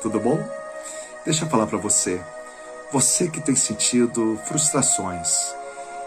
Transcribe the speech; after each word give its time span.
tudo 0.00 0.20
bom? 0.20 0.38
Deixa 1.24 1.44
eu 1.44 1.48
falar 1.48 1.66
para 1.66 1.78
você. 1.78 2.20
Você 2.92 3.28
que 3.28 3.40
tem 3.40 3.54
sentido 3.54 4.38
frustrações 4.46 5.28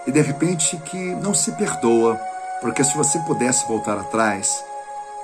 e 0.07 0.11
de 0.11 0.21
repente 0.21 0.77
que 0.77 0.97
não 1.15 1.33
se 1.33 1.51
perdoa, 1.51 2.19
porque 2.59 2.83
se 2.83 2.97
você 2.97 3.19
pudesse 3.19 3.67
voltar 3.67 3.97
atrás, 3.99 4.63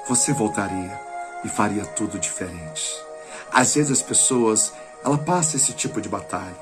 você 0.08 0.34
voltaria 0.34 1.00
e 1.44 1.50
faria 1.50 1.86
tudo 1.86 2.20
diferente. 2.20 2.96
Às 3.52 3.76
vezes 3.76 3.92
as 3.92 4.02
pessoas, 4.02 4.74
ela 5.04 5.18
passa 5.18 5.56
esse 5.56 5.74
tipo 5.74 6.00
de 6.00 6.10
batalha. 6.10 6.56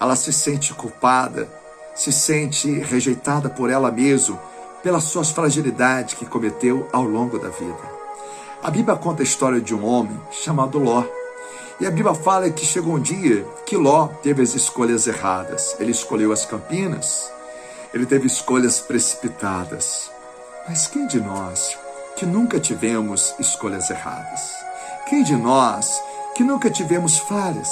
Ela 0.00 0.14
se 0.14 0.32
sente 0.32 0.74
culpada, 0.74 1.48
se 1.94 2.12
sente 2.12 2.70
rejeitada 2.80 3.48
por 3.48 3.70
ela 3.70 3.90
mesma, 3.90 4.38
pelas 4.82 5.04
suas 5.04 5.30
fragilidades 5.30 6.14
que 6.14 6.26
cometeu 6.26 6.88
ao 6.92 7.02
longo 7.02 7.38
da 7.38 7.48
vida. 7.48 7.96
A 8.62 8.70
Bíblia 8.70 8.96
conta 8.96 9.22
a 9.22 9.24
história 9.24 9.60
de 9.60 9.74
um 9.74 9.84
homem 9.84 10.20
chamado 10.30 10.78
Ló. 10.78 11.04
E 11.78 11.86
a 11.86 11.90
Bíblia 11.90 12.14
fala 12.14 12.48
que 12.48 12.64
chegou 12.64 12.94
um 12.94 13.00
dia 13.00 13.46
que 13.66 13.76
Ló 13.76 14.08
teve 14.22 14.42
as 14.42 14.54
escolhas 14.54 15.06
erradas. 15.06 15.76
Ele 15.78 15.90
escolheu 15.90 16.32
as 16.32 16.46
campinas, 16.46 17.30
ele 17.92 18.06
teve 18.06 18.26
escolhas 18.26 18.80
precipitadas. 18.80 20.10
Mas 20.66 20.86
quem 20.86 21.06
de 21.06 21.20
nós 21.20 21.76
que 22.16 22.24
nunca 22.24 22.58
tivemos 22.58 23.34
escolhas 23.38 23.90
erradas? 23.90 24.54
Quem 25.06 25.22
de 25.22 25.36
nós 25.36 26.02
que 26.34 26.42
nunca 26.42 26.70
tivemos 26.70 27.18
falhas? 27.18 27.68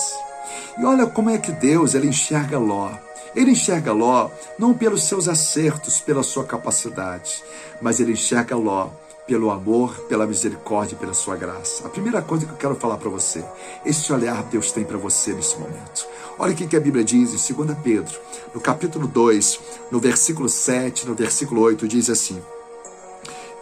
E 0.79 0.85
olha 0.85 1.07
como 1.07 1.31
é 1.31 1.39
que 1.39 1.51
Deus 1.51 1.95
ele 1.95 2.09
enxerga 2.09 2.59
Ló. 2.59 2.91
Ele 3.35 3.53
enxerga 3.53 3.93
Ló 3.93 4.29
não 4.59 4.75
pelos 4.75 5.05
seus 5.05 5.29
acertos, 5.29 5.99
pela 5.99 6.23
sua 6.23 6.45
capacidade, 6.45 7.43
mas 7.81 8.01
ele 8.01 8.13
enxerga 8.13 8.55
Ló 8.55 8.91
pelo 9.27 9.51
amor, 9.51 9.95
pela 10.09 10.27
misericórdia 10.27 10.95
e 10.95 10.99
pela 10.99 11.15
sua 11.15 11.37
graça. 11.37 11.87
A 11.87 11.89
primeira 11.89 12.21
coisa 12.21 12.45
que 12.45 12.53
eu 12.53 12.57
quero 12.57 12.75
falar 12.75 12.99
para 12.99 13.09
você, 13.09 13.45
esse 13.85 14.13
olhar 14.13 14.43
Deus 14.45 14.71
tem 14.71 14.85
para 14.85 14.99
você 14.99 15.33
nesse 15.33 15.59
momento. 15.59 16.07
Olha 16.39 16.53
o 16.53 16.57
que 16.57 16.77
a 16.77 16.81
Bíblia 16.81 17.05
diz 17.05 17.33
em 17.33 17.55
2 17.55 17.79
Pedro, 17.83 18.19
no 18.55 18.61
capítulo 18.61 19.07
2, 19.07 19.61
no 19.91 19.99
versículo 19.99 20.49
7, 20.49 21.07
no 21.07 21.15
versículo 21.15 21.63
8, 21.63 21.89
diz 21.89 22.11
assim: 22.11 22.43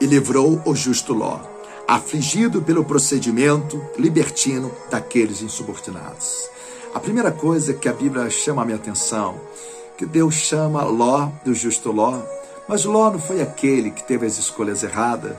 E 0.00 0.06
livrou 0.06 0.60
o 0.64 0.74
justo 0.74 1.12
Ló, 1.12 1.38
afligido 1.86 2.62
pelo 2.62 2.84
procedimento 2.84 3.80
libertino 3.96 4.72
daqueles 4.90 5.42
insubordinados. 5.42 6.50
A 6.94 6.98
primeira 6.98 7.30
coisa 7.30 7.72
que 7.72 7.88
a 7.88 7.92
Bíblia 7.92 8.28
chama 8.30 8.62
a 8.62 8.64
minha 8.64 8.76
atenção, 8.76 9.40
que 9.96 10.04
Deus 10.04 10.34
chama 10.34 10.82
Ló 10.82 11.28
do 11.44 11.54
justo 11.54 11.92
Ló, 11.92 12.20
mas 12.66 12.84
Ló 12.84 13.10
não 13.10 13.18
foi 13.18 13.42
aquele 13.42 13.90
que 13.90 14.02
teve 14.02 14.26
as 14.26 14.38
escolhas 14.38 14.82
erradas, 14.82 15.36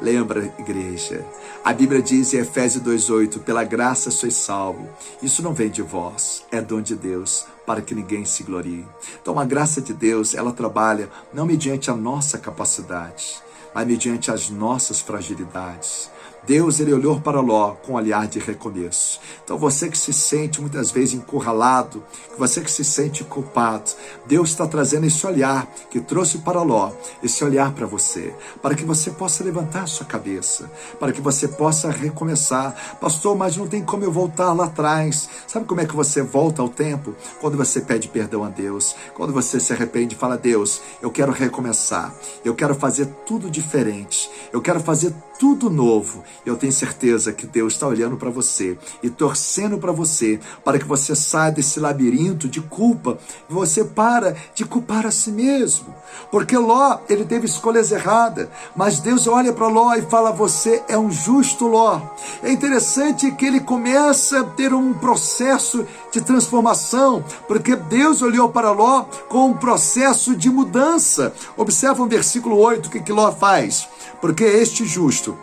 Lembra, 0.00 0.52
igreja, 0.58 1.24
a 1.64 1.72
Bíblia 1.72 2.02
diz 2.02 2.34
em 2.34 2.38
Efésios 2.38 2.82
2,8: 2.84 3.38
pela 3.40 3.62
graça 3.62 4.10
sois 4.10 4.34
salvo. 4.34 4.88
Isso 5.22 5.42
não 5.42 5.54
vem 5.54 5.70
de 5.70 5.82
vós, 5.82 6.44
é 6.50 6.60
dom 6.60 6.80
de 6.80 6.96
Deus, 6.96 7.46
para 7.64 7.80
que 7.80 7.94
ninguém 7.94 8.24
se 8.24 8.42
glorie. 8.42 8.84
Então, 9.22 9.38
a 9.38 9.44
graça 9.44 9.80
de 9.80 9.94
Deus, 9.94 10.34
ela 10.34 10.52
trabalha 10.52 11.08
não 11.32 11.46
mediante 11.46 11.90
a 11.90 11.94
nossa 11.94 12.38
capacidade, 12.38 13.36
mas 13.72 13.86
mediante 13.86 14.30
as 14.30 14.50
nossas 14.50 15.00
fragilidades. 15.00 16.10
Deus 16.46 16.78
ele 16.78 16.92
olhou 16.92 17.20
para 17.20 17.40
Ló 17.40 17.72
com 17.72 17.92
um 17.92 17.96
olhar 17.96 18.26
de 18.26 18.38
recomeço. 18.38 19.20
Então 19.42 19.56
você 19.56 19.88
que 19.88 19.96
se 19.96 20.12
sente 20.12 20.60
muitas 20.60 20.90
vezes 20.90 21.14
encurralado, 21.14 22.02
você 22.38 22.60
que 22.60 22.70
se 22.70 22.84
sente 22.84 23.24
culpado, 23.24 23.90
Deus 24.26 24.50
está 24.50 24.66
trazendo 24.66 25.06
esse 25.06 25.26
olhar 25.26 25.66
que 25.90 26.00
trouxe 26.00 26.38
para 26.38 26.62
Ló, 26.62 26.92
esse 27.22 27.42
olhar 27.44 27.72
para 27.72 27.86
você, 27.86 28.34
para 28.60 28.74
que 28.74 28.84
você 28.84 29.10
possa 29.10 29.42
levantar 29.42 29.86
sua 29.86 30.06
cabeça, 30.06 30.70
para 31.00 31.12
que 31.12 31.20
você 31.20 31.48
possa 31.48 31.90
recomeçar. 31.90 32.96
Pastor, 33.00 33.36
mas 33.36 33.56
não 33.56 33.66
tem 33.66 33.82
como 33.82 34.04
eu 34.04 34.12
voltar 34.12 34.52
lá 34.52 34.64
atrás. 34.64 35.28
Sabe 35.46 35.66
como 35.66 35.80
é 35.80 35.86
que 35.86 35.96
você 35.96 36.22
volta 36.22 36.60
ao 36.60 36.68
tempo? 36.68 37.14
Quando 37.40 37.56
você 37.56 37.80
pede 37.80 38.08
perdão 38.08 38.44
a 38.44 38.48
Deus, 38.48 38.94
quando 39.14 39.32
você 39.32 39.58
se 39.58 39.72
arrepende 39.72 40.14
e 40.14 40.18
fala: 40.18 40.36
Deus, 40.36 40.80
eu 41.00 41.10
quero 41.10 41.32
recomeçar, 41.32 42.14
eu 42.44 42.54
quero 42.54 42.74
fazer 42.74 43.06
tudo 43.26 43.50
diferente, 43.50 44.30
eu 44.52 44.60
quero 44.60 44.80
fazer 44.80 45.14
tudo 45.38 45.70
novo 45.70 46.22
eu 46.44 46.56
tenho 46.56 46.72
certeza 46.72 47.32
que 47.32 47.46
Deus 47.46 47.74
está 47.74 47.86
olhando 47.86 48.16
para 48.16 48.30
você 48.30 48.78
e 49.02 49.10
torcendo 49.10 49.78
para 49.78 49.92
você, 49.92 50.38
para 50.64 50.78
que 50.78 50.84
você 50.84 51.14
saia 51.14 51.52
desse 51.52 51.80
labirinto 51.80 52.48
de 52.48 52.60
culpa 52.60 53.18
você 53.48 53.84
para 53.84 54.36
de 54.54 54.64
culpar 54.64 55.06
a 55.06 55.10
si 55.10 55.30
mesmo. 55.30 55.94
Porque 56.30 56.56
Ló, 56.56 56.98
ele 57.08 57.24
teve 57.24 57.46
escolhas 57.46 57.92
erradas, 57.92 58.48
mas 58.74 59.00
Deus 59.00 59.26
olha 59.26 59.52
para 59.52 59.68
Ló 59.68 59.94
e 59.94 60.02
fala: 60.02 60.32
Você 60.32 60.82
é 60.88 60.98
um 60.98 61.10
justo 61.10 61.66
Ló. 61.66 62.00
É 62.42 62.50
interessante 62.50 63.30
que 63.32 63.44
ele 63.44 63.60
começa 63.60 64.40
a 64.40 64.44
ter 64.44 64.72
um 64.72 64.92
processo 64.94 65.86
de 66.12 66.20
transformação, 66.20 67.24
porque 67.46 67.76
Deus 67.76 68.22
olhou 68.22 68.48
para 68.48 68.70
Ló 68.70 69.04
com 69.28 69.50
um 69.50 69.54
processo 69.54 70.34
de 70.36 70.50
mudança. 70.50 71.32
Observa 71.56 72.02
o 72.02 72.06
versículo 72.06 72.58
8, 72.58 72.86
o 72.86 72.90
que, 72.90 73.00
que 73.00 73.12
Ló 73.12 73.30
faz? 73.32 73.88
Porque 74.24 74.42
este 74.42 74.86
justo 74.86 75.36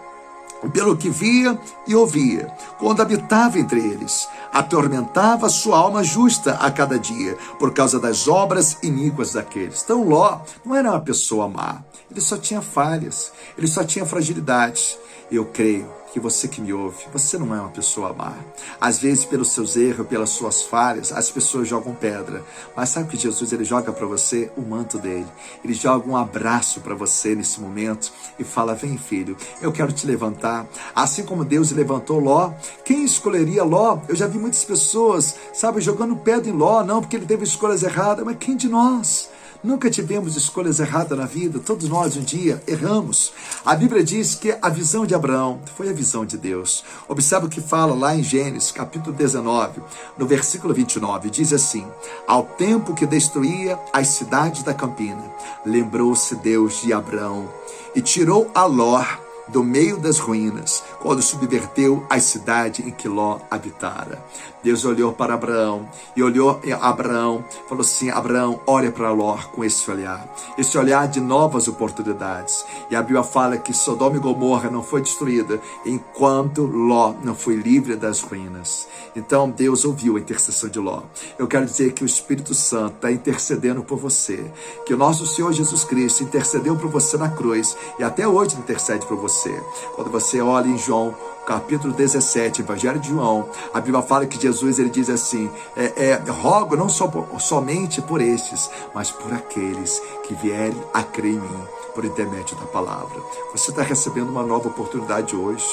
pelo 0.74 0.98
que 0.98 1.08
via 1.08 1.56
e 1.86 1.94
ouvia, 1.94 2.52
quando 2.80 3.00
habitava 3.00 3.60
entre 3.60 3.80
eles, 3.80 4.28
atormentava 4.52 5.50
sua 5.50 5.78
alma 5.78 6.04
justa 6.04 6.56
a 6.56 6.72
cada 6.72 6.98
dia, 6.98 7.38
por 7.60 7.76
causa 7.76 8.00
das 8.00 8.28
obras 8.28 8.80
iníquas 8.82 9.34
daqueles. 9.34 9.84
Então 9.84 10.04
Ló 10.04 10.40
não 10.66 10.76
era 10.76 10.90
uma 10.90 11.00
pessoa 11.00 11.48
má, 11.48 11.84
ele 12.10 12.22
só 12.22 12.40
tinha 12.40 12.60
falhas, 12.60 13.32
ele 13.56 13.68
só 13.68 13.84
tinha 13.84 14.04
fragilidades. 14.04 14.98
Eu 15.32 15.46
creio 15.46 15.88
que 16.12 16.20
você 16.20 16.48
que 16.48 16.62
me 16.62 16.74
ouve, 16.74 17.06
você 17.14 17.38
não 17.38 17.56
é 17.56 17.60
uma 17.60 17.70
pessoa 17.70 18.14
má. 18.14 18.34
Às 18.80 19.00
vezes, 19.00 19.24
pelos 19.24 19.50
seus 19.50 19.78
erros, 19.78 20.08
pelas 20.08 20.30
suas 20.30 20.62
falhas, 20.64 21.12
as 21.12 21.32
pessoas 21.32 21.68
jogam 21.68 21.96
pedra. 21.96 22.44
Mas 22.76 22.90
sabe 22.90 23.10
que 23.10 23.18
Jesus 23.18 23.54
ele 23.54 23.64
joga 23.64 23.94
para 23.94 24.06
você 24.06 24.52
o 24.58 24.62
manto 24.62 24.98
dele. 24.98 25.28
Ele 25.64 25.74
joga 25.74 26.10
um 26.10 26.18
abraço 26.18 26.82
para 26.82 26.94
você 26.94 27.34
nesse 27.34 27.62
momento 27.62 28.12
e 28.38 28.44
fala: 28.44 28.76
Vem, 28.76 28.98
filho, 28.98 29.38
eu 29.62 29.72
quero 29.72 29.92
te 29.92 30.06
levantar. 30.06 30.68
Assim 30.94 31.24
como 31.24 31.46
Deus 31.46 31.72
levantou 31.72 32.20
Ló, 32.20 32.52
quem 32.84 33.06
escolheria 33.06 33.64
Ló? 33.64 34.00
Eu 34.10 34.16
já 34.16 34.28
vi 34.28 34.38
muitas 34.38 34.66
pessoas, 34.66 35.36
sabe, 35.54 35.80
jogando 35.80 36.16
pedra 36.16 36.50
em 36.50 36.54
Ló, 36.54 36.84
não 36.84 37.02
porque 37.02 37.16
ele 37.16 37.26
teve 37.26 37.46
escolhas 37.46 37.84
erradas, 37.84 38.26
mas 38.26 38.38
quem 38.38 38.56
de 38.56 38.68
nós? 38.68 39.30
Nunca 39.64 39.92
tivemos 39.92 40.36
escolhas 40.36 40.80
erradas 40.80 41.16
na 41.16 41.28
vida, 41.28 41.60
todos 41.60 41.88
nós 41.88 42.18
um 42.18 42.22
dia 42.22 42.64
erramos. 42.68 43.32
A 43.64 43.76
Bíblia 43.76 44.04
diz 44.04 44.34
que 44.34 44.58
a 44.60 44.70
visão 44.70 45.06
de 45.06 45.14
Abraão 45.14 45.60
foi 45.78 45.88
a 45.88 45.94
visão 45.94 46.26
de 46.26 46.36
Deus. 46.36 46.84
Observe 47.08 47.46
o 47.46 47.50
que 47.50 47.62
fala 47.62 47.94
lá 47.94 48.16
em 48.16 48.24
Gênesis, 48.24 48.72
capítulo 48.72 49.16
19, 49.16 49.82
no 50.18 50.26
versículo 50.26 50.74
29, 50.74 51.30
diz 51.30 51.54
assim: 51.54 51.86
Ao 52.28 52.44
tempo 52.44 52.96
que 52.96 53.06
destruía 53.06 53.78
as 53.94 54.08
cidades 54.08 54.64
da 54.64 54.74
campina, 54.74 55.24
lembrou-se 55.64 56.36
Deus 56.38 56.82
de 56.82 56.92
Abraão 56.92 57.48
e 57.94 58.02
tirou 58.02 58.50
a 58.56 58.66
Ló 58.66 59.06
do 59.48 59.64
meio 59.64 59.98
das 59.98 60.18
ruínas, 60.18 60.84
quando 61.02 61.22
subverteu 61.22 62.06
a 62.10 62.20
cidade 62.20 62.84
em 62.84 62.92
que 62.92 63.08
Ló 63.08 63.40
habitara. 63.50 64.24
Deus 64.64 64.86
olhou 64.86 65.12
para 65.12 65.34
Abraão 65.34 65.90
e 66.16 66.22
olhou 66.22 66.60
Abraão, 66.80 67.44
falou 67.68 67.82
assim: 67.82 68.10
Abraão, 68.10 68.60
olha 68.68 68.92
para 68.92 69.12
Ló 69.12 69.38
com 69.52 69.64
esse 69.64 69.90
olhar, 69.90 70.28
esse 70.58 70.78
olhar 70.78 71.08
de 71.08 71.20
novas 71.20 71.68
oportunidades. 71.68 72.64
E 72.90 72.96
a 72.96 73.02
Bíblia 73.02 73.24
fala 73.24 73.58
que 73.58 73.74
Sodoma 73.74 74.18
e 74.18 74.20
Gomorra 74.20 74.70
não 74.70 74.84
foi 74.84 75.02
destruída 75.02 75.60
enquanto 75.86 76.64
Ló 76.64 77.14
não 77.24 77.34
foi 77.34 77.56
livre 77.56 77.96
das 77.96 78.22
ruínas. 78.22 78.88
Então 79.16 79.50
Deus 79.50 79.84
ouviu 79.84 80.16
a 80.16 80.20
intercessão 80.20 80.70
de 80.70 80.80
Ló. 80.80 81.02
Eu 81.40 81.48
quero 81.48 81.66
dizer 81.66 81.94
que 81.94 82.04
o 82.04 82.06
Espírito 82.06 82.54
Santo 82.54 82.96
está 82.96 83.12
intercedendo 83.12 83.84
por 83.84 83.98
você, 83.98 84.52
que 84.86 84.94
o 84.94 84.98
nosso 84.98 85.26
Senhor 85.26 85.52
Jesus 85.52 85.84
Cristo 85.84 86.24
intercedeu 86.24 86.76
por 86.76 86.90
você 86.90 87.18
na 87.18 87.30
cruz 87.30 87.76
e 87.98 88.04
até 88.04 88.28
hoje 88.28 88.56
intercede 88.58 89.06
por 89.08 89.18
você. 89.18 89.52
Quando 89.96 90.12
você 90.12 90.40
olha 90.40 90.68
em 90.68 90.78
João 90.92 91.16
capítulo 91.46 91.94
17, 91.94 92.62
Evangelho 92.62 93.00
de 93.00 93.10
João, 93.10 93.50
a 93.74 93.80
Bíblia 93.80 94.02
fala 94.02 94.26
que 94.26 94.42
Jesus 94.42 94.80
ele 94.80 94.90
diz 94.90 95.10
assim: 95.10 95.50
é, 95.76 96.12
é, 96.12 96.32
rogo 96.32 96.76
não 96.76 96.88
por, 96.88 97.42
somente 97.42 98.02
por 98.02 98.22
estes, 98.22 98.70
mas 98.94 99.12
por 99.12 99.34
aqueles 99.34 100.02
que 100.24 100.34
vierem 100.36 100.82
a 100.94 101.04
crer 101.04 101.34
em 101.34 101.40
mim 101.40 101.68
por 101.94 102.06
intermédio 102.06 102.58
da 102.58 102.66
palavra. 102.66 103.22
Você 103.52 103.72
está 103.72 103.82
recebendo 103.82 104.30
uma 104.30 104.44
nova 104.44 104.68
oportunidade 104.68 105.36
hoje. 105.36 105.66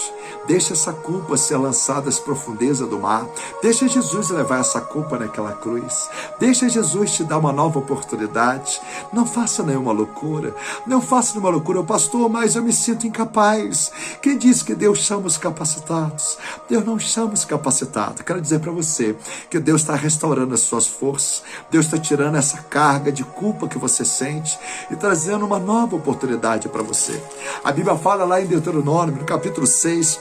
Deixa 0.46 0.72
essa 0.72 0.92
culpa 0.92 1.36
ser 1.36 1.56
lançada 1.56 2.08
às 2.08 2.18
profundezas 2.18 2.88
do 2.88 2.98
mar. 2.98 3.26
Deixa 3.62 3.88
Jesus 3.88 4.30
levar 4.30 4.60
essa 4.60 4.80
culpa 4.80 5.18
naquela 5.18 5.52
cruz. 5.52 6.08
Deixa 6.38 6.68
Jesus 6.68 7.12
te 7.12 7.24
dar 7.24 7.38
uma 7.38 7.52
nova 7.52 7.78
oportunidade. 7.78 8.80
Não 9.12 9.26
faça 9.26 9.62
nenhuma 9.62 9.92
loucura. 9.92 10.54
Não 10.86 11.00
faça 11.00 11.32
nenhuma 11.32 11.50
loucura, 11.50 11.82
pastor, 11.82 12.28
mas 12.28 12.56
eu 12.56 12.62
me 12.62 12.72
sinto 12.72 13.06
incapaz. 13.06 13.92
Quem 14.20 14.36
diz 14.36 14.62
que 14.62 14.74
Deus 14.74 14.98
chama 14.98 15.26
os 15.26 15.36
capacitados? 15.58 16.38
Deus 16.68 16.84
não 16.84 16.98
chama 16.98 17.32
os 17.32 17.44
capacitados. 17.44 18.22
Quero 18.22 18.40
dizer 18.40 18.60
para 18.60 18.70
você 18.70 19.16
que 19.50 19.58
Deus 19.58 19.80
está 19.80 19.96
restaurando 19.96 20.54
as 20.54 20.60
suas 20.60 20.86
forças. 20.86 21.42
Deus 21.70 21.86
está 21.86 21.98
tirando 21.98 22.36
essa 22.36 22.58
carga 22.58 23.10
de 23.10 23.24
culpa 23.24 23.66
que 23.66 23.76
você 23.76 24.04
sente 24.04 24.56
e 24.90 24.94
trazendo 24.94 25.44
uma 25.44 25.58
nova 25.58 25.96
oportunidade 25.96 26.68
para 26.68 26.82
você. 26.82 27.20
A 27.64 27.72
Bíblia 27.72 27.96
fala 27.96 28.24
lá 28.24 28.40
em 28.40 28.46
Deuteronômio, 28.46 29.16
no 29.16 29.24
capítulo 29.24 29.66
6, 29.66 30.20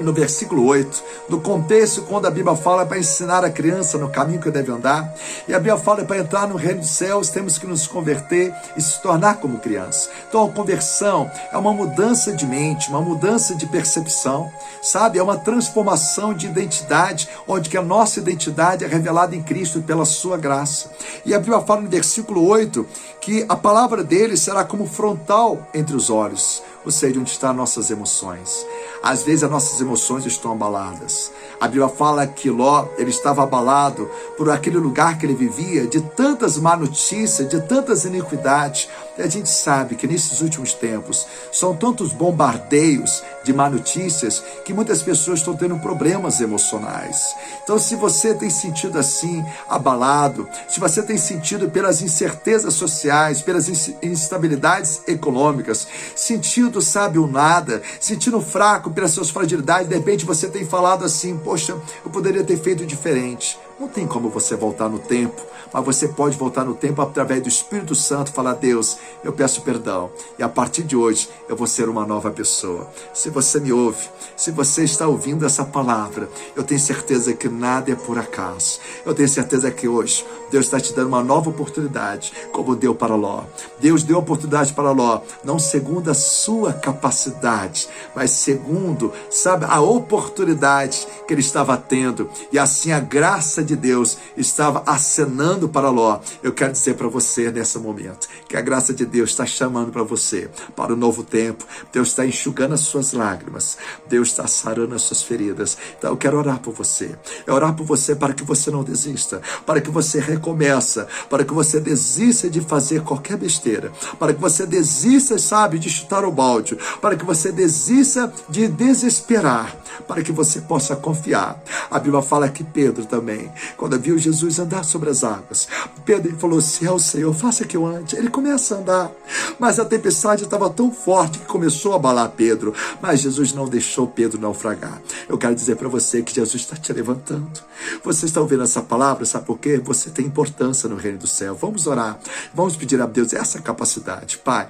no 0.00 0.12
versículo 0.12 0.64
8, 0.66 1.02
no 1.28 1.40
contexto 1.40 2.02
quando 2.02 2.26
a 2.26 2.30
Bíblia 2.30 2.56
fala 2.56 2.86
para 2.86 2.98
ensinar 2.98 3.44
a 3.44 3.50
criança 3.50 3.98
no 3.98 4.08
caminho 4.08 4.40
que 4.40 4.50
deve 4.50 4.72
andar, 4.72 5.14
e 5.46 5.54
a 5.54 5.58
Bíblia 5.58 5.76
fala 5.76 6.04
para 6.04 6.18
entrar 6.18 6.48
no 6.48 6.56
reino 6.56 6.80
dos 6.80 6.90
céus, 6.90 7.28
temos 7.28 7.58
que 7.58 7.66
nos 7.66 7.86
converter 7.86 8.52
e 8.76 8.80
se 8.80 9.00
tornar 9.00 9.36
como 9.36 9.58
criança. 9.58 10.08
Então 10.28 10.44
a 10.44 10.50
conversão 10.50 11.30
é 11.52 11.56
uma 11.56 11.72
mudança 11.72 12.32
de 12.32 12.46
mente, 12.46 12.88
uma 12.88 13.00
mudança 13.00 13.54
de 13.54 13.66
percepção, 13.66 14.50
sabe? 14.82 15.18
É 15.18 15.22
uma 15.22 15.38
transformação 15.38 16.32
de 16.32 16.46
identidade, 16.46 17.28
onde 17.46 17.68
que 17.68 17.76
a 17.76 17.82
nossa 17.82 18.20
identidade 18.20 18.84
é 18.84 18.88
revelada 18.88 19.36
em 19.36 19.42
Cristo 19.42 19.82
pela 19.82 20.04
sua 20.04 20.36
graça. 20.36 20.90
E 21.24 21.34
a 21.34 21.38
Bíblia 21.38 21.60
fala 21.60 21.82
no 21.82 21.88
versículo 21.88 22.46
8 22.46 22.86
que 23.20 23.44
a 23.48 23.56
palavra 23.56 24.02
dele 24.02 24.36
será 24.36 24.64
como 24.64 24.86
frontal 24.86 25.66
entre 25.74 25.94
os 25.94 26.08
olhos 26.08 26.62
ou 26.84 26.90
seja, 26.90 27.20
onde 27.20 27.30
estão 27.30 27.52
nossas 27.52 27.90
emoções. 27.90 28.66
Às 29.02 29.22
vezes 29.22 29.44
as 29.44 29.50
nossas 29.50 29.80
emoções 29.80 30.24
estão 30.26 30.52
abaladas. 30.52 31.30
A 31.60 31.68
Bíblia 31.68 31.88
fala 31.88 32.26
que 32.26 32.50
Ló, 32.50 32.86
ele 32.96 33.10
estava 33.10 33.42
abalado 33.42 34.10
por 34.36 34.50
aquele 34.50 34.78
lugar 34.78 35.18
que 35.18 35.26
ele 35.26 35.34
vivia, 35.34 35.86
de 35.86 36.00
tantas 36.00 36.56
má 36.56 36.76
notícias, 36.76 37.48
de 37.48 37.60
tantas 37.62 38.04
iniquidades. 38.04 38.88
E 39.18 39.22
a 39.22 39.28
gente 39.28 39.48
sabe 39.48 39.94
que 39.94 40.06
nesses 40.06 40.40
últimos 40.40 40.72
tempos 40.72 41.26
são 41.52 41.76
tantos 41.76 42.12
bombardeios 42.12 43.22
de 43.42 43.52
má 43.52 43.68
notícias 43.68 44.42
que 44.64 44.72
muitas 44.72 45.02
pessoas 45.02 45.38
estão 45.38 45.56
tendo 45.56 45.78
problemas 45.78 46.40
emocionais. 46.40 47.34
Então, 47.62 47.78
se 47.78 47.96
você 47.96 48.34
tem 48.34 48.50
sentido 48.50 48.98
assim, 48.98 49.44
abalado, 49.68 50.48
se 50.68 50.80
você 50.80 51.02
tem 51.02 51.16
sentido 51.16 51.70
pelas 51.70 52.02
incertezas 52.02 52.74
sociais, 52.74 53.42
pelas 53.42 53.68
instabilidades 54.02 55.02
econômicas, 55.06 55.86
sentindo, 56.14 56.80
sabe, 56.80 57.18
o 57.18 57.26
nada, 57.26 57.82
sentindo 57.98 58.40
fraco 58.40 58.90
pelas 58.90 59.12
suas 59.12 59.30
fragilidades, 59.30 59.88
de 59.88 59.94
repente 59.94 60.24
você 60.24 60.48
tem 60.48 60.64
falado 60.64 61.04
assim: 61.04 61.36
Poxa, 61.38 61.76
eu 62.04 62.10
poderia 62.10 62.44
ter 62.44 62.58
feito 62.58 62.84
diferente. 62.84 63.58
Não 63.80 63.88
tem 63.88 64.06
como 64.06 64.28
você 64.28 64.54
voltar 64.54 64.90
no 64.90 64.98
tempo, 64.98 65.40
mas 65.72 65.82
você 65.82 66.06
pode 66.06 66.36
voltar 66.36 66.66
no 66.66 66.74
tempo 66.74 67.00
através 67.00 67.42
do 67.42 67.48
Espírito 67.48 67.94
Santo 67.94 68.30
falar: 68.30 68.52
Deus, 68.52 68.98
eu 69.24 69.32
peço 69.32 69.62
perdão. 69.62 70.10
E 70.38 70.42
a 70.42 70.50
partir 70.50 70.82
de 70.82 70.94
hoje 70.94 71.30
eu 71.48 71.56
vou 71.56 71.66
ser 71.66 71.88
uma 71.88 72.04
nova 72.04 72.30
pessoa. 72.30 72.86
Se 73.14 73.30
você 73.30 73.58
me 73.58 73.72
ouve, 73.72 74.06
se 74.36 74.50
você 74.50 74.84
está 74.84 75.08
ouvindo 75.08 75.46
essa 75.46 75.64
palavra, 75.64 76.28
eu 76.54 76.62
tenho 76.62 76.78
certeza 76.78 77.32
que 77.32 77.48
nada 77.48 77.90
é 77.90 77.94
por 77.94 78.18
acaso. 78.18 78.80
Eu 79.06 79.14
tenho 79.14 79.28
certeza 79.30 79.70
que 79.70 79.88
hoje 79.88 80.26
Deus 80.50 80.66
está 80.66 80.78
te 80.78 80.92
dando 80.92 81.08
uma 81.08 81.24
nova 81.24 81.48
oportunidade, 81.48 82.34
como 82.52 82.76
deu 82.76 82.94
para 82.94 83.14
Ló. 83.14 83.44
Deus 83.78 84.02
deu 84.02 84.18
oportunidade 84.18 84.74
para 84.74 84.90
Ló, 84.90 85.22
não 85.42 85.58
segundo 85.58 86.10
a 86.10 86.14
sua 86.14 86.74
capacidade, 86.74 87.88
mas 88.14 88.32
segundo, 88.32 89.10
sabe, 89.30 89.64
a 89.66 89.80
oportunidade 89.80 91.06
que 91.26 91.32
ele 91.32 91.40
estava 91.40 91.78
tendo. 91.78 92.28
E 92.52 92.58
assim 92.58 92.92
a 92.92 93.00
graça 93.00 93.62
de 93.69 93.69
de 93.70 93.76
Deus 93.76 94.18
estava 94.36 94.82
acenando 94.84 95.68
para 95.68 95.90
Ló. 95.90 96.20
Eu 96.42 96.52
quero 96.52 96.72
dizer 96.72 96.94
para 96.94 97.08
você 97.08 97.50
nesse 97.50 97.78
momento 97.78 98.28
que 98.48 98.56
a 98.56 98.60
graça 98.60 98.92
de 98.92 99.06
Deus 99.06 99.30
está 99.30 99.46
chamando 99.46 99.92
para 99.92 100.02
você 100.02 100.50
para 100.74 100.92
o 100.92 100.96
novo 100.96 101.22
tempo. 101.22 101.64
Deus 101.92 102.08
está 102.08 102.26
enxugando 102.26 102.74
as 102.74 102.80
suas 102.80 103.12
lágrimas. 103.12 103.78
Deus 104.08 104.28
está 104.28 104.46
sarando 104.46 104.94
as 104.94 105.02
suas 105.02 105.22
feridas. 105.22 105.78
Então 105.96 106.10
eu 106.10 106.16
quero 106.16 106.36
orar 106.36 106.58
por 106.58 106.74
você. 106.74 107.16
Eu 107.46 107.54
orar 107.54 107.74
por 107.74 107.84
você 107.84 108.14
para 108.14 108.32
que 108.32 108.42
você 108.42 108.70
não 108.70 108.82
desista, 108.82 109.40
para 109.64 109.80
que 109.80 109.90
você 109.90 110.18
recomeça, 110.18 111.06
para 111.28 111.44
que 111.44 111.52
você 111.52 111.78
desista 111.78 112.48
de 112.48 112.60
fazer 112.60 113.02
qualquer 113.02 113.36
besteira, 113.36 113.92
para 114.18 114.34
que 114.34 114.40
você 114.40 114.66
desista, 114.66 115.38
sabe, 115.38 115.78
de 115.78 115.88
chutar 115.88 116.24
o 116.24 116.32
balde, 116.32 116.76
para 117.00 117.16
que 117.16 117.24
você 117.24 117.52
desista 117.52 118.32
de 118.48 118.66
desesperar, 118.66 119.76
para 120.06 120.22
que 120.22 120.32
você 120.32 120.60
possa 120.60 120.96
confiar. 120.96 121.62
A 121.90 121.98
Bíblia 121.98 122.22
fala 122.22 122.48
que 122.48 122.64
Pedro 122.64 123.04
também 123.04 123.50
quando 123.76 123.98
viu 123.98 124.18
Jesus 124.18 124.58
andar 124.58 124.84
sobre 124.84 125.10
as 125.10 125.24
águas. 125.24 125.68
Pedro 126.04 126.36
falou: 126.38 126.60
Se 126.60 126.86
é 126.86 126.90
o 126.90 126.98
Senhor, 126.98 127.32
faça 127.34 127.64
que 127.64 127.76
eu 127.76 127.86
ande. 127.86 128.16
Ele 128.16 128.30
começa 128.30 128.74
a 128.74 128.78
andar, 128.78 129.12
mas 129.58 129.78
a 129.78 129.84
tempestade 129.84 130.44
estava 130.44 130.70
tão 130.70 130.90
forte 130.90 131.38
que 131.38 131.46
começou 131.46 131.92
a 131.92 131.96
abalar 131.96 132.30
Pedro. 132.30 132.74
Mas 133.00 133.20
Jesus 133.20 133.52
não 133.52 133.68
deixou 133.68 134.06
Pedro 134.06 134.40
naufragar. 134.40 135.00
Eu 135.28 135.38
quero 135.38 135.54
dizer 135.54 135.76
para 135.76 135.88
você 135.88 136.22
que 136.22 136.34
Jesus 136.34 136.62
está 136.62 136.76
te 136.76 136.92
levantando. 136.92 137.60
Você 138.04 138.26
está 138.26 138.40
ouvindo 138.40 138.62
essa 138.62 138.82
palavra, 138.82 139.24
sabe 139.24 139.46
por 139.46 139.58
quê? 139.58 139.80
Você 139.82 140.10
tem 140.10 140.26
importância 140.26 140.88
no 140.88 140.96
reino 140.96 141.18
do 141.18 141.26
céu. 141.26 141.54
Vamos 141.54 141.86
orar, 141.86 142.18
vamos 142.54 142.76
pedir 142.76 143.00
a 143.00 143.06
Deus 143.06 143.32
essa 143.32 143.60
capacidade. 143.60 144.38
Pai, 144.38 144.68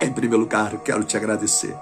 em 0.00 0.12
primeiro 0.12 0.42
lugar, 0.42 0.72
eu 0.72 0.78
quero 0.78 1.02
te 1.04 1.16
agradecer. 1.16 1.74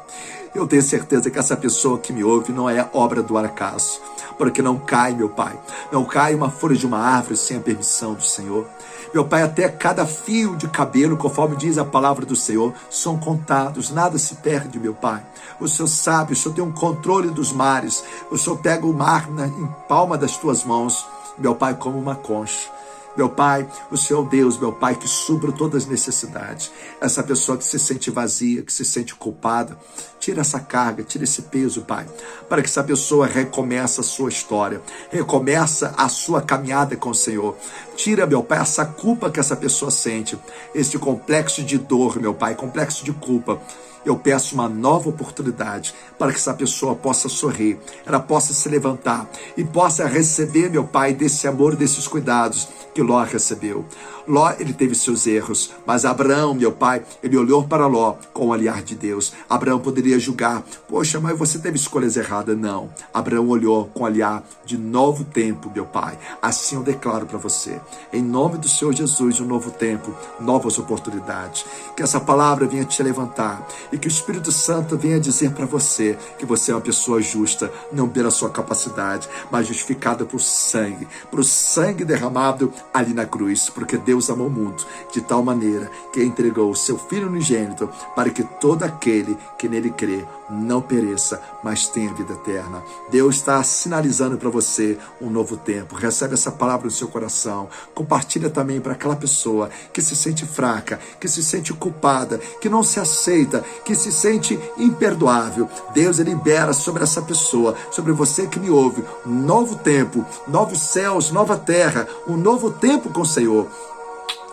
Eu 0.57 0.67
tenho 0.67 0.81
certeza 0.81 1.31
que 1.31 1.39
essa 1.39 1.55
pessoa 1.55 1.99
que 1.99 2.15
me 2.15 2.25
ouve 2.25 2.51
não 2.51 2.69
é 2.69 2.89
obra 2.95 3.23
do 3.23 3.37
acaso, 3.37 4.01
porque 4.39 4.63
não 4.63 4.79
cai, 4.79 5.13
meu 5.13 5.29
Pai, 5.29 5.55
não 5.93 6.03
cai 6.03 6.35
uma 6.35 6.51
folha 6.51 6.75
de 6.75 6.87
uma 6.87 6.99
árvore 6.99 7.37
sem 7.37 7.59
a 7.59 7.61
permissão 7.61 8.15
do 8.15 8.23
Senhor. 8.23 8.67
Meu 9.13 9.27
Pai, 9.27 9.43
até 9.43 9.69
cada 9.69 10.07
fio 10.07 10.57
de 10.57 10.67
cabelo, 10.67 11.15
conforme 11.19 11.57
diz 11.57 11.77
a 11.77 11.85
palavra 11.85 12.25
do 12.25 12.35
Senhor, 12.35 12.73
são 12.89 13.19
contados, 13.19 13.91
nada 13.91 14.17
se 14.17 14.37
perde, 14.37 14.81
meu 14.81 14.95
Pai. 14.95 15.23
O 15.61 15.69
Senhor 15.69 15.89
sabe, 15.89 16.33
o 16.33 16.37
Senhor 16.37 16.55
tem 16.55 16.65
um 16.65 16.73
controle 16.73 17.29
dos 17.29 17.53
mares, 17.53 18.03
o 18.31 18.39
Senhor 18.39 18.57
pega 18.57 18.87
o 18.87 18.95
mar 18.95 19.31
na, 19.31 19.47
em 19.47 19.69
palma 19.87 20.17
das 20.17 20.39
tuas 20.39 20.65
mãos, 20.65 21.07
meu 21.37 21.55
Pai, 21.55 21.75
como 21.75 21.99
uma 21.99 22.15
concha. 22.15 22.71
Meu 23.17 23.31
Pai, 23.31 23.67
o 23.91 23.97
Senhor 23.97 24.27
é 24.27 24.29
Deus, 24.29 24.59
meu 24.59 24.73
Pai, 24.73 24.95
que 24.95 25.09
supra 25.09 25.51
todas 25.51 25.85
as 25.85 25.89
necessidades. 25.89 26.71
Essa 27.01 27.23
pessoa 27.23 27.57
que 27.57 27.65
se 27.65 27.79
sente 27.79 28.11
vazia, 28.11 28.63
que 28.63 28.73
se 28.73 28.85
sente 28.85 29.15
culpada, 29.15 29.79
tira 30.21 30.43
essa 30.43 30.61
carga, 30.61 31.03
tira 31.03 31.25
esse 31.25 31.43
peso, 31.43 31.83
Pai, 31.83 32.07
para 32.49 32.61
que 32.61 32.69
essa 32.69 32.85
pessoa 32.85 33.27
recomece 33.27 34.01
a 34.01 34.05
sua 34.05 34.29
história, 34.29 34.83
recomeça 35.11 35.95
a 35.97 36.09
sua 36.09 36.43
caminhada 36.43 36.95
com 36.97 37.11
o 37.11 37.15
Senhor. 37.15 37.57
Tira, 37.97 38.27
meu 38.27 38.43
Pai, 38.43 38.59
essa 38.59 38.85
culpa 38.85 39.31
que 39.31 39.41
essa 39.41 39.57
pessoa 39.57 39.91
sente, 39.91 40.39
esse 40.75 40.99
complexo 40.99 41.63
de 41.63 41.79
dor, 41.79 42.21
meu 42.21 42.35
Pai, 42.35 42.55
complexo 42.55 43.03
de 43.03 43.13
culpa 43.13 43.61
eu 44.07 44.17
peço 44.17 44.55
uma 44.55 44.69
nova 44.69 45.09
oportunidade 45.11 45.93
para 46.17 46.31
que 46.31 46.39
essa 46.39 46.55
pessoa 46.55 46.95
possa 46.95 47.29
sorrir, 47.29 47.77
ela 48.07 48.21
possa 48.21 48.55
se 48.55 48.69
levantar 48.69 49.29
e 49.57 49.65
possa 49.65 50.07
receber, 50.07 50.71
meu 50.71 50.85
Pai, 50.85 51.13
desse 51.13 51.49
amor, 51.49 51.75
desses 51.75 52.07
cuidados 52.07 52.69
que 52.95 53.03
Ló 53.07 53.23
recebeu. 53.23 53.85
Ló, 54.27 54.53
ele 54.59 54.73
teve 54.73 54.95
seus 54.95 55.27
erros, 55.27 55.73
mas 55.87 56.05
Abraão, 56.05 56.53
meu 56.53 56.73
pai, 56.73 57.03
ele 57.23 57.37
olhou 57.37 57.63
para 57.65 57.87
Ló 57.87 58.17
com 58.33 58.47
o 58.47 58.49
olhar 58.49 58.83
de 58.83 58.97
Deus. 58.97 59.33
Abraão 59.49 59.79
poderia 59.79 60.19
julgar: 60.19 60.65
Poxa, 60.89 61.21
mas 61.21 61.39
você 61.39 61.59
teve 61.59 61.77
escolhas 61.77 62.17
erradas. 62.17 62.59
Não. 62.59 62.91
Abraão 63.15 63.49
olhou 63.49 63.87
com 63.95 64.01
o 64.01 64.05
olhar 64.05 64.43
de 64.65 64.77
novo 64.77 65.25
tempo, 65.25 65.71
meu 65.73 65.87
pai. 65.87 66.19
Assim 66.43 66.77
eu 66.77 66.83
declaro 66.83 67.27
para 67.27 67.39
você, 67.39 67.81
em 68.13 68.23
nome 68.23 68.59
do 68.59 68.69
Senhor 68.69 68.93
Jesus, 68.93 69.41
um 69.41 69.47
novo 69.47 69.71
tempo, 69.71 70.13
novas 70.41 70.79
oportunidades. 70.79 71.65
Que 71.97 72.03
essa 72.03 72.21
palavra 72.21 72.67
venha 72.67 72.85
te 72.85 73.03
levantar 73.03 73.67
e 73.93 73.99
que 73.99 74.09
o 74.09 74.11
Espírito 74.11 74.51
Santo 74.51 74.99
venha 74.99 75.21
dizer 75.21 75.53
para 75.53 75.67
você 75.67 76.19
que 76.39 76.45
você 76.45 76.73
é 76.73 76.75
uma 76.75 76.81
pessoa 76.81 77.23
justa, 77.23 77.73
não 77.93 78.09
pela 78.09 78.31
sua 78.31 78.51
capacidade, 78.51 79.29
mas 79.51 79.67
justificada 79.67 80.25
por 80.25 80.41
sangue, 80.41 81.07
por 81.31 81.45
sangue 81.45 82.05
derramado 82.05 82.73
ali 82.97 83.13
na 83.13 83.27
cruz, 83.27 83.69
porque 83.69 83.99
Deus 83.99 84.31
amou 84.31 84.47
o 84.47 84.51
mundo 84.51 84.83
de 85.13 85.21
tal 85.21 85.43
maneira 85.43 85.91
que 86.13 86.23
entregou 86.23 86.71
o 86.71 86.77
seu 86.77 86.97
Filho 86.97 87.29
unigênito 87.29 87.91
para 88.15 88.31
que 88.31 88.43
todo 88.43 88.85
aquele 88.85 89.37
que 89.59 89.69
nele 89.69 89.91
crê 89.91 90.25
não 90.49 90.81
pereça, 90.81 91.41
mas 91.63 91.89
tenha 91.89 92.13
vida 92.13 92.33
eterna. 92.33 92.83
Deus 93.11 93.37
está 93.37 93.63
sinalizando 93.63 94.37
para 94.37 94.51
você 94.51 94.99
um 95.21 95.29
novo 95.29 95.57
tempo. 95.57 95.95
Recebe 95.95 96.35
essa 96.35 96.53
palavra 96.53 96.87
no 96.87 96.91
seu 96.91 97.09
coração. 97.09 97.69
Compartilha 97.95 98.51
também 98.51 98.81
para 98.81 98.93
aquela 98.93 99.17
pessoa 99.17 99.71
que 99.93 100.03
se 100.03 100.15
sente 100.15 100.45
fraca, 100.45 101.01
que 101.21 101.29
se 101.29 101.43
sente 101.43 101.73
culpada, 101.73 102.39
que 102.61 102.69
não 102.69 102.83
se 102.83 103.01
aceita, 103.01 103.65
que 103.85 103.95
se 103.95 104.13
sente 104.13 104.59
imperdoável. 104.77 105.69
Deus 105.93 106.19
libera 106.19 106.73
sobre 106.73 107.03
essa 107.03 107.23
pessoa, 107.23 107.75
sobre 107.91 108.13
você 108.13 108.47
que 108.47 108.61
me 108.61 108.71
ouve, 108.71 109.05
um 109.27 109.33
novo 109.33 109.77
tempo, 109.77 110.25
novos 110.47 110.79
céus, 110.79 111.31
nova 111.31 111.57
terra, 111.57 112.07
um 112.27 112.37
novo 112.37 112.71
tempo 112.71 113.11
com 113.11 113.23
o 113.23 113.27
Senhor. 113.27 113.69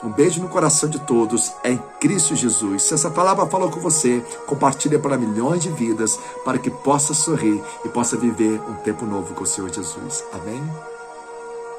Um 0.04 0.12
beijo 0.12 0.42
no 0.42 0.50
coração 0.50 0.90
de 0.90 1.00
todos 1.00 1.54
em 1.64 1.78
Cristo 2.00 2.36
Jesus. 2.36 2.84
Se 2.84 2.94
essa 2.94 3.10
palavra 3.10 3.46
falou 3.46 3.72
com 3.72 3.80
você, 3.80 4.22
compartilhe 4.46 5.00
para 5.00 5.18
milhões 5.18 5.64
de 5.64 5.70
vidas 5.70 6.20
para 6.44 6.58
que 6.58 6.70
possa 6.70 7.14
sorrir 7.14 7.64
e 7.86 7.90
possa 7.90 8.18
viver 8.18 8.60
um 8.70 8.76
tempo 8.76 9.06
novo 9.06 9.34
com 9.34 9.44
o 9.44 9.48
Senhor 9.48 9.72
Jesus. 9.72 10.24
Amém? 10.34 10.62